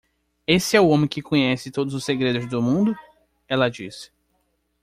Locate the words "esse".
0.47-0.75